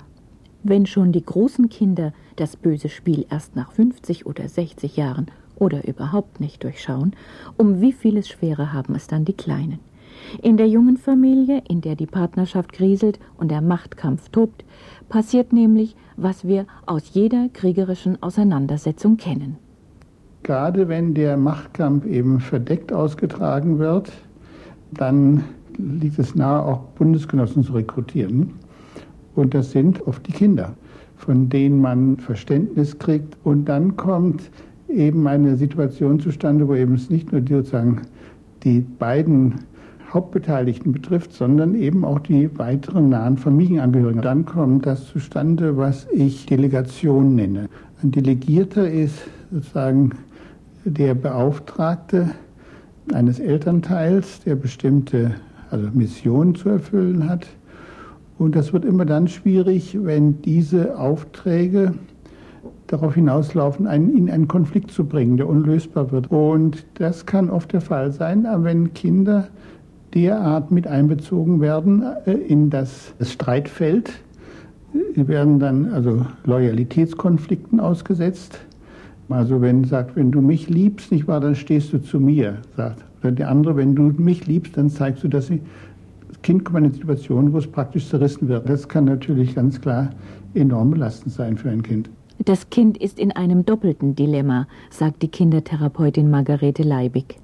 [0.64, 5.88] Wenn schon die großen Kinder das böse Spiel erst nach 50 oder 60 Jahren oder
[5.88, 7.14] überhaupt nicht durchschauen,
[7.58, 9.80] um wie vieles schwerer haben es dann die Kleinen.
[10.42, 14.64] In der jungen Familie, in der die Partnerschaft kriselt und der Machtkampf tobt,
[15.10, 19.58] passiert nämlich, was wir aus jeder kriegerischen Auseinandersetzung kennen.
[20.44, 24.12] Gerade wenn der Machtkampf eben verdeckt ausgetragen wird,
[24.92, 25.46] dann
[25.78, 28.52] liegt es nahe, auch Bundesgenossen zu rekrutieren.
[29.36, 30.74] Und das sind oft die Kinder,
[31.16, 33.38] von denen man Verständnis kriegt.
[33.44, 34.52] Und dann kommt
[34.90, 38.02] eben eine Situation zustande, wo eben es nicht nur sozusagen
[38.64, 39.56] die beiden
[40.14, 44.22] Hauptbeteiligten betrifft, sondern eben auch die weiteren nahen Familienangehörigen.
[44.22, 47.68] Dann kommt das zustande, was ich Delegation nenne.
[48.04, 49.16] Ein Delegierter ist
[49.52, 50.12] sozusagen
[50.86, 52.32] der Beauftragte
[53.14, 55.36] eines Elternteils, der bestimmte
[55.72, 57.48] also Missionen zu erfüllen hat.
[58.38, 61.94] Und das wird immer dann schwierig, wenn diese Aufträge
[62.88, 66.32] darauf hinauslaufen, einen in einen Konflikt zu bringen, der unlösbar wird.
[66.32, 69.48] Und das kann oft der Fall sein, wenn Kinder
[70.14, 74.12] derart mit einbezogen werden äh, in das, das Streitfeld.
[75.16, 78.60] Sie werden dann also Loyalitätskonflikten ausgesetzt.
[79.30, 83.04] Also wenn sagt, wenn du mich liebst, nicht wahr, dann stehst du zu mir, sagt.
[83.22, 85.62] Oder der andere, wenn du mich liebst, dann zeigst du, dass sie,
[86.28, 88.68] das Kind kommt in eine Situation, wo es praktisch zerrissen wird.
[88.68, 90.10] Das kann natürlich ganz klar
[90.54, 92.10] enorm belastend sein für ein Kind.
[92.40, 97.40] Das Kind ist in einem doppelten Dilemma, sagt die Kindertherapeutin Margarete Leibig.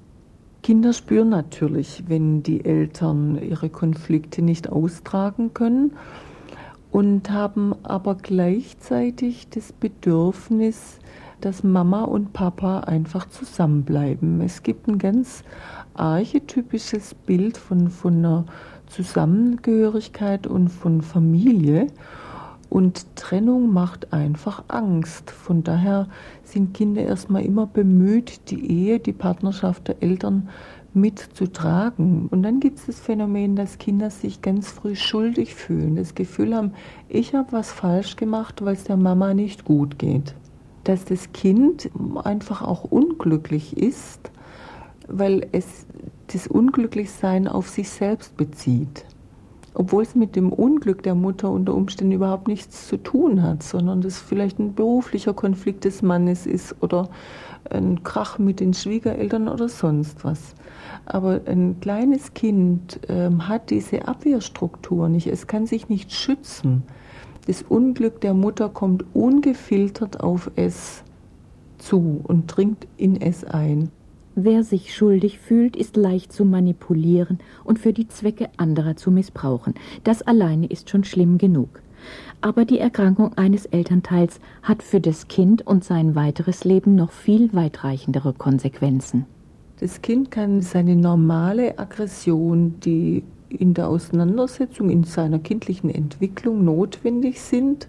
[0.62, 5.92] Kinder spüren natürlich, wenn die Eltern ihre Konflikte nicht austragen können
[6.90, 10.98] und haben aber gleichzeitig das Bedürfnis,
[11.44, 14.40] dass Mama und Papa einfach zusammenbleiben.
[14.40, 15.42] Es gibt ein ganz
[15.94, 18.44] archetypisches Bild von, von einer
[18.86, 21.86] Zusammengehörigkeit und von Familie.
[22.68, 25.30] Und Trennung macht einfach Angst.
[25.30, 26.08] Von daher
[26.44, 30.48] sind Kinder erstmal immer bemüht, die Ehe, die Partnerschaft der Eltern
[30.94, 32.28] mitzutragen.
[32.28, 36.54] Und dann gibt es das Phänomen, dass Kinder sich ganz früh schuldig fühlen, das Gefühl
[36.54, 36.72] haben,
[37.08, 40.34] ich habe was falsch gemacht, weil es der Mama nicht gut geht.
[40.84, 41.90] Dass das Kind
[42.24, 44.30] einfach auch unglücklich ist,
[45.08, 45.86] weil es
[46.28, 49.04] das Unglücklichsein auf sich selbst bezieht
[49.74, 54.00] obwohl es mit dem Unglück der Mutter unter Umständen überhaupt nichts zu tun hat, sondern
[54.00, 57.08] das vielleicht ein beruflicher Konflikt des Mannes ist oder
[57.70, 60.54] ein Krach mit den Schwiegereltern oder sonst was.
[61.06, 65.28] Aber ein kleines Kind ähm, hat diese Abwehrstruktur nicht.
[65.28, 66.82] Es kann sich nicht schützen.
[67.46, 71.02] Das Unglück der Mutter kommt ungefiltert auf es
[71.78, 73.90] zu und dringt in es ein.
[74.36, 79.74] Wer sich schuldig fühlt, ist leicht zu manipulieren und für die Zwecke anderer zu missbrauchen.
[80.04, 81.82] Das alleine ist schon schlimm genug.
[82.40, 87.52] Aber die Erkrankung eines Elternteils hat für das Kind und sein weiteres Leben noch viel
[87.52, 89.26] weitreichendere Konsequenzen.
[89.80, 97.40] Das Kind kann seine normale Aggression, die in der Auseinandersetzung, in seiner kindlichen Entwicklung notwendig
[97.40, 97.88] sind,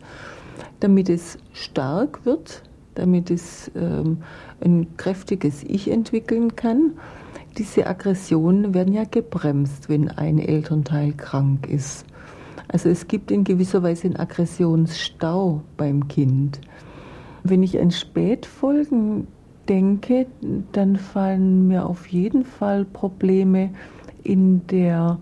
[0.80, 2.64] damit es stark wird,
[2.96, 4.18] damit es ähm,
[4.60, 6.94] ein kräftiges Ich entwickeln kann.
[7.58, 12.06] Diese Aggressionen werden ja gebremst, wenn ein Elternteil krank ist.
[12.68, 16.62] Also es gibt in gewisser Weise einen Aggressionsstau beim Kind.
[17.44, 19.28] Wenn ich an Spätfolgen
[19.68, 20.28] denke,
[20.72, 23.72] dann fallen mir auf jeden Fall Probleme
[24.24, 25.20] in der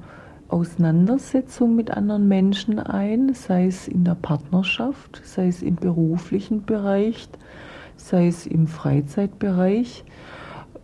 [0.50, 7.30] Auseinandersetzung mit anderen Menschen ein, sei es in der Partnerschaft, sei es im beruflichen Bereich,
[7.96, 10.04] sei es im Freizeitbereich,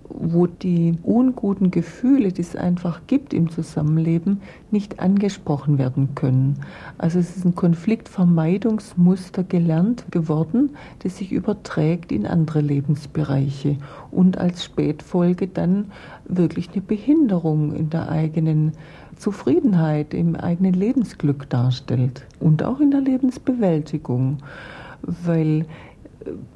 [0.09, 4.41] wo die unguten Gefühle, die es einfach gibt im Zusammenleben,
[4.71, 6.59] nicht angesprochen werden können.
[6.97, 13.77] Also es ist ein Konfliktvermeidungsmuster gelernt geworden, das sich überträgt in andere Lebensbereiche
[14.11, 15.91] und als Spätfolge dann
[16.27, 18.73] wirklich eine Behinderung in der eigenen
[19.17, 24.39] Zufriedenheit, im eigenen Lebensglück darstellt und auch in der Lebensbewältigung,
[25.01, 25.65] weil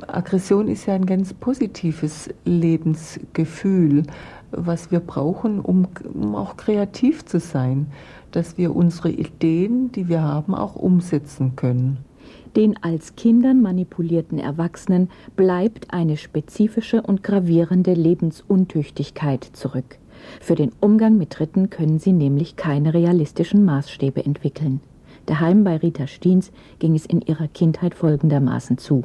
[0.07, 4.03] Aggression ist ja ein ganz positives Lebensgefühl,
[4.51, 5.87] was wir brauchen, um,
[6.35, 7.87] auch kreativ zu sein,
[8.31, 11.97] dass wir unsere Ideen, die wir haben, auch umsetzen können.
[12.55, 19.99] Den als Kindern manipulierten Erwachsenen bleibt eine spezifische und gravierende Lebensuntüchtigkeit zurück.
[20.41, 24.81] Für den Umgang mit Dritten können sie nämlich keine realistischen Maßstäbe entwickeln.
[25.27, 29.03] Daheim bei Rita Stiens ging es in ihrer Kindheit folgendermaßen zu.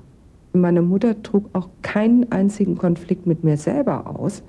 [0.57, 4.45] Meine Mutter trug auch keinen einzigen Konflikt mit mir selber aus.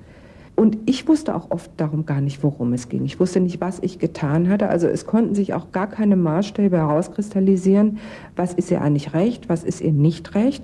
[0.54, 3.04] Und ich wusste auch oft darum gar nicht, worum es ging.
[3.04, 4.68] Ich wusste nicht, was ich getan hatte.
[4.68, 7.98] Also es konnten sich auch gar keine Maßstäbe herauskristallisieren,
[8.36, 10.62] was ist ihr eigentlich recht, was ist ihr nicht recht.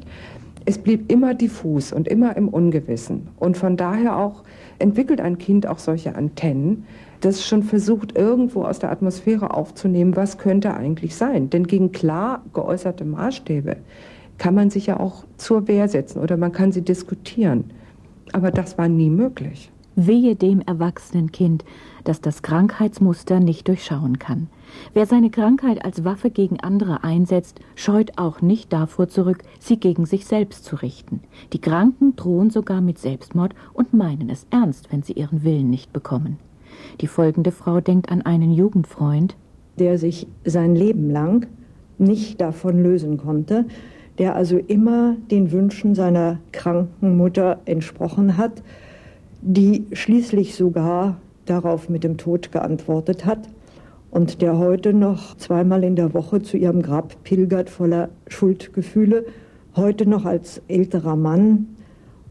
[0.65, 3.27] Es blieb immer diffus und immer im Ungewissen.
[3.37, 4.45] Und von daher auch
[4.79, 6.85] entwickelt ein Kind auch solche Antennen,
[7.21, 11.51] das schon versucht, irgendwo aus der Atmosphäre aufzunehmen, was könnte eigentlich sein.
[11.51, 13.79] Denn gegen klar geäußerte Maßstäbe
[14.43, 17.71] kann man sich ja auch zur Wehr setzen oder man kann sie diskutieren.
[18.33, 19.71] Aber das war nie möglich.
[19.95, 21.65] Wehe dem erwachsenen Kind,
[22.03, 24.49] das das Krankheitsmuster nicht durchschauen kann.
[24.95, 30.07] Wer seine Krankheit als Waffe gegen andere einsetzt, scheut auch nicht davor zurück, sie gegen
[30.07, 31.21] sich selbst zu richten.
[31.53, 35.93] Die Kranken drohen sogar mit Selbstmord und meinen es ernst, wenn sie ihren Willen nicht
[35.93, 36.39] bekommen.
[37.01, 39.37] Die folgende Frau denkt an einen Jugendfreund,
[39.79, 41.47] der sich sein Leben lang
[41.97, 43.67] nicht davon lösen konnte,
[44.23, 48.63] der also immer den Wünschen seiner kranken Mutter entsprochen hat,
[49.41, 53.49] die schließlich sogar darauf mit dem Tod geantwortet hat
[54.13, 59.27] und der heute noch zweimal in der Woche zu ihrem Grab pilgert voller Schuldgefühle,
[59.75, 61.75] heute noch als älterer Mann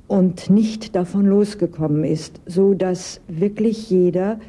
[0.08, 4.40] und nicht davon losgekommen ist, so dass wirklich jeder,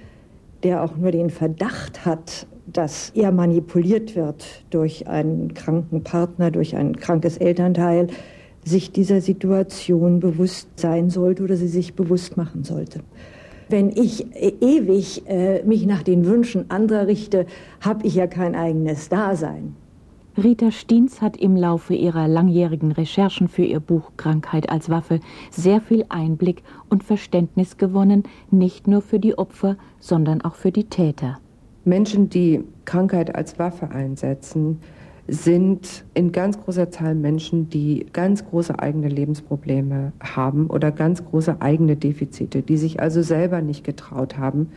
[0.63, 6.77] der auch nur den Verdacht hat, dass er manipuliert wird durch einen kranken Partner, durch
[6.77, 8.09] ein krankes Elternteil,
[8.65, 13.01] sich dieser Situation bewusst sein sollte oder sie sich bewusst machen sollte.
[13.69, 17.47] Wenn ich ewig äh, mich nach den Wünschen anderer richte,
[17.81, 19.77] habe ich ja kein eigenes Dasein.
[20.37, 25.81] Rita Stiens hat im Laufe ihrer langjährigen Recherchen für ihr Buch Krankheit als Waffe sehr
[25.83, 31.39] viel Einblick und Verständnis gewonnen, nicht nur für die Opfer, sondern auch für die Täter.
[31.85, 34.81] Menschen, die Krankheit als Waffe einsetzen,
[35.29, 41.61] sind in ganz großer Zahl Menschen, die ganz große eigene Lebensprobleme haben oder ganz große
[41.61, 44.71] eigene Defizite, die sich also selber nicht getraut haben,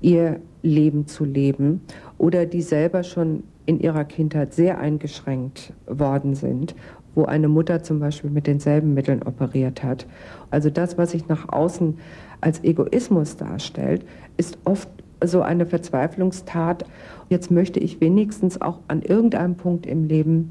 [0.00, 1.80] ihr Leben zu leben
[2.18, 6.74] oder die selber schon in ihrer Kindheit sehr eingeschränkt worden sind,
[7.14, 10.06] wo eine Mutter zum Beispiel mit denselben Mitteln operiert hat.
[10.50, 11.98] Also das, was sich nach außen
[12.40, 14.04] als Egoismus darstellt,
[14.36, 14.88] ist oft
[15.24, 16.84] so eine Verzweiflungstat.
[17.28, 20.50] Jetzt möchte ich wenigstens auch an irgendeinem Punkt im Leben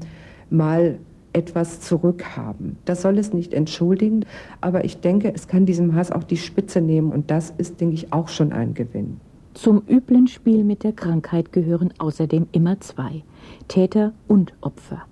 [0.50, 0.98] mal
[1.32, 2.76] etwas zurückhaben.
[2.84, 4.24] Das soll es nicht entschuldigen,
[4.60, 7.94] aber ich denke, es kann diesem Hass auch die Spitze nehmen und das ist, denke
[7.94, 9.20] ich, auch schon ein Gewinn.
[9.54, 13.22] Zum üblen Spiel mit der Krankheit gehören außerdem immer zwei,
[13.68, 15.02] Täter und Opfer.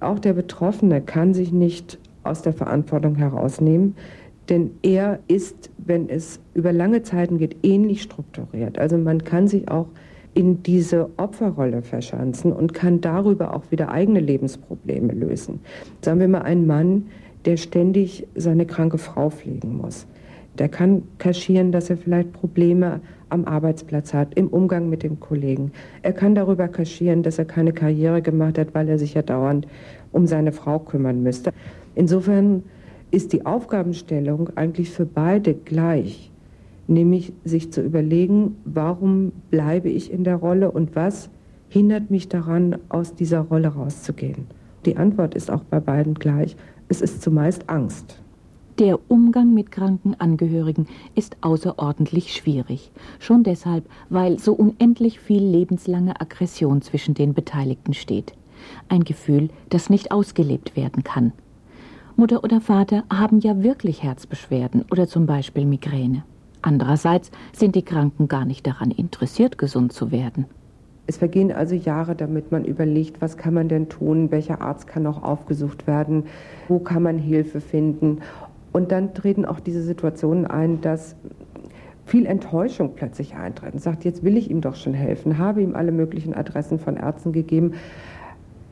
[0.00, 3.94] Auch der Betroffene kann sich nicht aus der Verantwortung herausnehmen,
[4.48, 8.78] denn er ist, wenn es über lange Zeiten geht, ähnlich strukturiert.
[8.78, 9.86] Also man kann sich auch
[10.34, 15.60] in diese Opferrolle verschanzen und kann darüber auch wieder eigene Lebensprobleme lösen.
[16.02, 17.06] Sagen wir mal, ein Mann,
[17.44, 20.06] der ständig seine kranke Frau pflegen muss.
[20.58, 25.72] Der kann kaschieren, dass er vielleicht Probleme am Arbeitsplatz hat, im Umgang mit dem Kollegen.
[26.02, 29.66] Er kann darüber kaschieren, dass er keine Karriere gemacht hat, weil er sich ja dauernd
[30.12, 31.52] um seine Frau kümmern müsste.
[31.96, 32.62] Insofern
[33.14, 36.30] ist die Aufgabenstellung eigentlich für beide gleich,
[36.88, 41.30] nämlich sich zu überlegen, warum bleibe ich in der Rolle und was
[41.68, 44.46] hindert mich daran, aus dieser Rolle rauszugehen.
[44.84, 46.56] Die Antwort ist auch bei beiden gleich.
[46.88, 48.20] Es ist zumeist Angst.
[48.78, 52.90] Der Umgang mit kranken Angehörigen ist außerordentlich schwierig.
[53.20, 58.34] Schon deshalb, weil so unendlich viel lebenslange Aggression zwischen den Beteiligten steht.
[58.88, 61.32] Ein Gefühl, das nicht ausgelebt werden kann.
[62.16, 66.22] Mutter oder Vater haben ja wirklich Herzbeschwerden oder zum Beispiel Migräne.
[66.62, 70.46] Andererseits sind die Kranken gar nicht daran interessiert, gesund zu werden.
[71.08, 75.02] Es vergehen also Jahre, damit man überlegt, was kann man denn tun, welcher Arzt kann
[75.02, 76.24] noch aufgesucht werden,
[76.68, 78.20] wo kann man Hilfe finden.
[78.72, 81.16] Und dann treten auch diese Situationen ein, dass
[82.06, 85.74] viel Enttäuschung plötzlich eintritt und sagt, jetzt will ich ihm doch schon helfen, habe ihm
[85.74, 87.72] alle möglichen Adressen von Ärzten gegeben,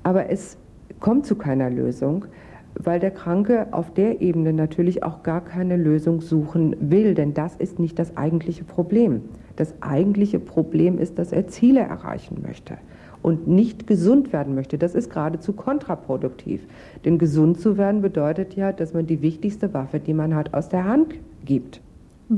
[0.04, 0.58] aber es
[1.00, 2.26] kommt zu keiner Lösung
[2.74, 7.56] weil der Kranke auf der Ebene natürlich auch gar keine Lösung suchen will, denn das
[7.56, 9.22] ist nicht das eigentliche Problem.
[9.56, 12.78] Das eigentliche Problem ist, dass er Ziele erreichen möchte
[13.20, 14.78] und nicht gesund werden möchte.
[14.78, 16.66] Das ist geradezu kontraproduktiv.
[17.04, 20.68] Denn gesund zu werden bedeutet ja, dass man die wichtigste Waffe, die man hat, aus
[20.68, 21.80] der Hand gibt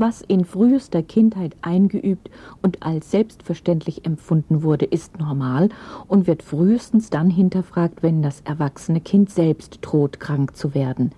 [0.00, 2.30] was in frühester Kindheit eingeübt
[2.62, 5.68] und als selbstverständlich empfunden wurde, ist normal
[6.08, 11.12] und wird frühestens dann hinterfragt, wenn das erwachsene Kind selbst droht, krank zu werden.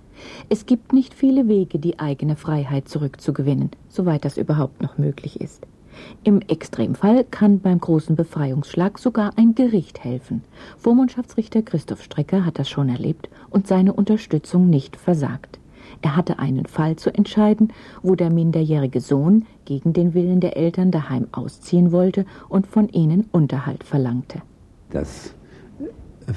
[0.49, 5.67] Es gibt nicht viele Wege, die eigene Freiheit zurückzugewinnen, soweit das überhaupt noch möglich ist.
[6.25, 10.43] Im Extremfall kann beim großen Befreiungsschlag sogar ein Gericht helfen.
[10.77, 15.59] Vormundschaftsrichter Christoph Strecker hat das schon erlebt und seine Unterstützung nicht versagt.
[16.03, 17.72] Er hatte einen Fall zu entscheiden,
[18.03, 23.26] wo der minderjährige Sohn gegen den Willen der Eltern daheim ausziehen wollte und von ihnen
[23.32, 24.43] Unterhalt verlangte.
[24.91, 25.34] Das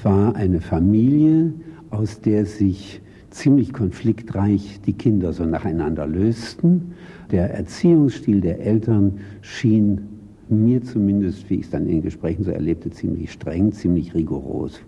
[0.04, 1.54] war eine Familie,
[1.90, 6.94] aus der sich ziemlich konfliktreich die Kinder so nacheinander lösten.
[7.32, 10.02] Der Erziehungsstil der Eltern schien
[10.50, 14.82] mir zumindest, wie ich es dann in Gesprächen so erlebte, ziemlich streng, ziemlich rigoros.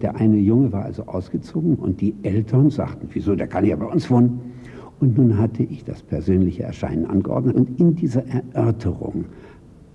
[0.00, 3.86] Der eine Junge war also ausgezogen und die Eltern sagten, wieso, der kann ja bei
[3.86, 4.40] uns wohnen.
[5.00, 9.26] Und nun hatte ich das persönliche Erscheinen angeordnet und in dieser Erörterung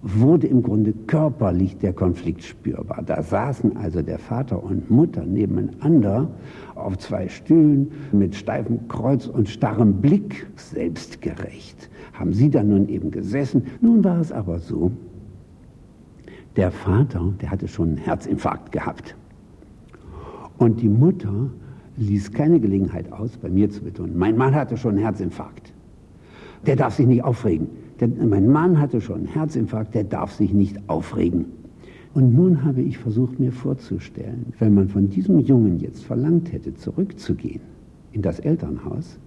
[0.04, 3.04] wurde im Grunde körperlich der Konflikt spürbar.
[3.06, 6.30] Da saßen also der Vater und Mutter nebeneinander
[6.76, 11.90] auf zwei Stühlen mit steifem Kreuz und starrem Blick, selbstgerecht.
[12.12, 13.64] Haben sie dann nun eben gesessen.
[13.80, 14.92] Nun war es aber so,
[16.58, 19.16] der Vater, der hatte schon einen Herzinfarkt gehabt.
[20.58, 21.50] Und die Mutter
[21.98, 25.74] ließ keine Gelegenheit aus, bei mir zu betonen, mein Mann hatte schon einen Herzinfarkt.
[26.66, 27.68] Der darf sich nicht aufregen.
[28.00, 31.46] Der, mein Mann hatte schon einen Herzinfarkt, der darf sich nicht aufregen.
[32.14, 36.74] Und nun habe ich versucht, mir vorzustellen, wenn man von diesem Jungen jetzt verlangt hätte,
[36.76, 37.62] zurückzugehen
[38.12, 39.20] in das Elternhaus,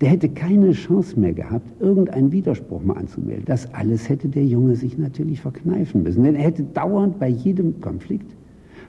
[0.00, 3.44] der hätte keine Chance mehr gehabt, irgendeinen Widerspruch mal anzumelden.
[3.46, 6.22] Das alles hätte der Junge sich natürlich verkneifen müssen.
[6.22, 8.32] Denn er hätte dauernd bei jedem Konflikt,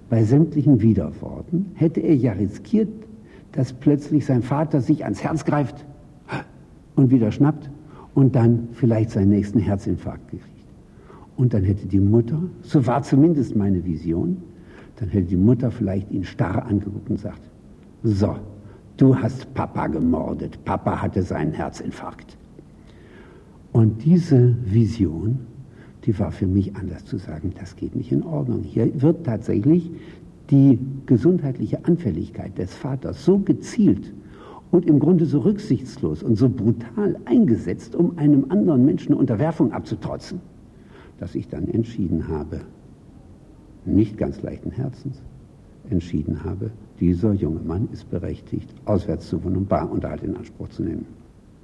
[0.10, 2.90] bei sämtlichen Widerworten, hätte er ja riskiert,
[3.52, 5.86] dass plötzlich sein Vater sich ans Herz greift
[6.96, 7.70] und wieder schnappt
[8.14, 10.50] und dann vielleicht seinen nächsten Herzinfarkt gekriegt.
[11.38, 14.38] Und dann hätte die Mutter, so war zumindest meine Vision,
[14.98, 17.42] dann hätte die Mutter vielleicht ihn starr angeguckt und sagt,
[18.04, 18.36] so,
[18.98, 22.38] du hast Papa gemordet, Papa hatte seinen Herzinfarkt.
[23.72, 25.40] Und diese Vision,
[26.10, 28.64] die war für mich anders zu sagen, das geht nicht in Ordnung.
[28.64, 29.92] Hier wird tatsächlich
[30.50, 34.12] die gesundheitliche Anfälligkeit des Vaters so gezielt
[34.72, 40.42] und im Grunde so rücksichtslos und so brutal eingesetzt, um einem anderen Menschen Unterwerfung abzutrotzen,
[41.20, 42.62] dass ich dann entschieden habe,
[43.86, 45.22] nicht ganz leichten Herzens,
[45.92, 50.82] entschieden habe, dieser junge Mann ist berechtigt, auswärts zu wohnen und Barunterhalt in Anspruch zu
[50.82, 51.19] nehmen.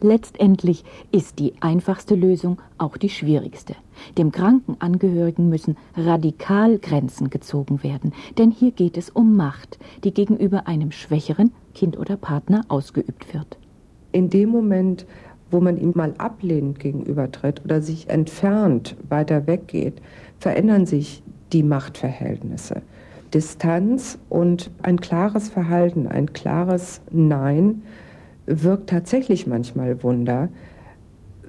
[0.06, 3.74] Letztendlich ist die einfachste Lösung auch die schwierigste.
[4.20, 10.14] Dem kranken Angehörigen müssen radikal Grenzen gezogen werden, denn hier geht es um Macht, die
[10.14, 13.58] gegenüber einem schwächeren Kind oder Partner ausgeübt wird.
[14.12, 15.08] In dem Moment,
[15.50, 20.04] wo man ihm mal ablehnend gegenübertritt oder sich entfernt, weiter weggeht,
[20.38, 22.84] verändern sich die Machtverhältnisse.
[23.34, 27.82] Distanz und ein klares Verhalten, ein klares Nein
[28.46, 30.50] wirkt tatsächlich manchmal Wunder.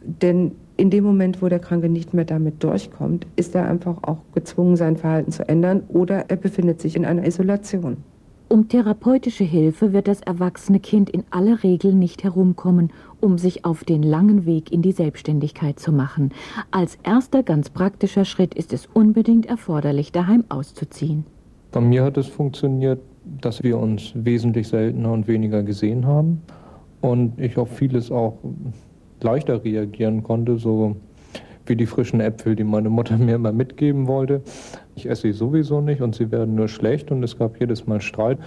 [0.03, 4.19] Denn in dem Moment, wo der Kranke nicht mehr damit durchkommt, ist er einfach auch
[4.35, 7.97] gezwungen, sein Verhalten zu ändern oder er befindet sich in einer Isolation.
[8.49, 13.83] Um therapeutische Hilfe wird das erwachsene Kind in aller Regel nicht herumkommen, um sich auf
[13.83, 16.31] den langen Weg in die Selbstständigkeit zu machen.
[16.71, 21.25] Als erster ganz praktischer Schritt ist es unbedingt erforderlich, daheim auszuziehen.
[21.73, 23.01] Bei mir hat es funktioniert,
[23.41, 26.43] dass wir uns wesentlich seltener und weniger gesehen haben
[27.01, 28.39] und ich auf vieles auch
[29.21, 30.97] leichter reagieren konnte, so
[31.67, 34.43] wie die frischen Äpfel, die meine Mutter mir immer mitgeben wollte.
[34.95, 38.01] Ich esse sie sowieso nicht und sie werden nur schlecht und es gab jedes Mal
[38.01, 38.39] Streit.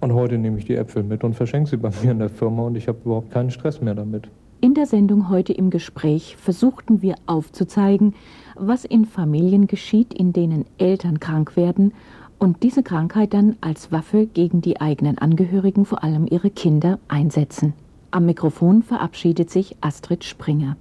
[0.00, 2.62] Und heute nehme ich die Äpfel mit und verschenke sie bei mir in der Firma
[2.64, 4.28] und ich habe überhaupt keinen Stress mehr damit.
[4.60, 8.14] In der Sendung heute im Gespräch versuchten wir aufzuzeigen,
[8.56, 11.92] was in Familien geschieht, in denen Eltern krank werden
[12.38, 17.74] und diese Krankheit dann als Waffe gegen die eigenen Angehörigen, vor allem ihre Kinder, einsetzen.
[18.14, 20.76] Am Mikrofon verabschiedet sich Astrid Springer.